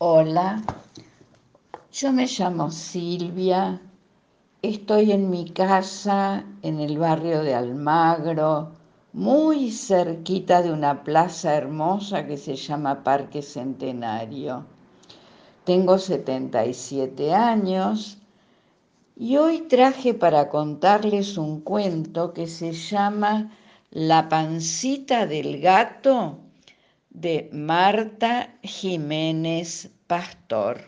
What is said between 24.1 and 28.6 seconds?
pancita del gato de Marta